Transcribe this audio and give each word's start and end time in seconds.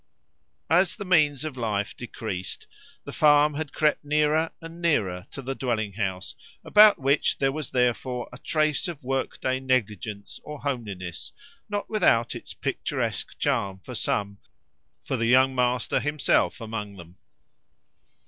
As 0.71 0.95
the 0.95 1.05
means 1.05 1.43
of 1.43 1.55
life 1.55 1.95
decreased, 1.95 2.65
the 3.03 3.11
farm 3.13 3.53
had 3.53 3.71
crept 3.71 4.03
nearer 4.03 4.49
and 4.59 4.81
nearer 4.81 5.27
to 5.29 5.43
the 5.43 5.53
dwelling 5.53 5.93
house, 5.93 6.33
about 6.65 6.97
which 6.97 7.37
there 7.37 7.51
was 7.51 7.69
therefore 7.69 8.27
a 8.33 8.39
trace 8.39 8.87
of 8.87 9.03
workday 9.03 9.59
negligence 9.59 10.39
or 10.43 10.61
homeliness, 10.61 11.31
not 11.69 11.87
without 11.87 12.33
its 12.33 12.55
picturesque 12.55 13.37
charm 13.37 13.79
for 13.83 13.93
some, 13.93 14.39
for 15.03 15.17
the 15.17 15.27
young 15.27 15.53
master 15.53 15.99
himself 15.99 16.59
among 16.59 16.95
them. 16.95 17.17